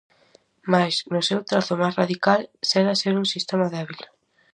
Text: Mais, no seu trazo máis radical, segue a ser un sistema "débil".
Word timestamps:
Mais, 0.71 0.95
no 1.13 1.21
seu 1.29 1.39
trazo 1.49 1.73
máis 1.81 1.95
radical, 2.01 2.41
segue 2.69 2.91
a 2.91 2.99
ser 3.01 3.13
un 3.21 3.27
sistema 3.33 3.71
"débil". 3.75 4.01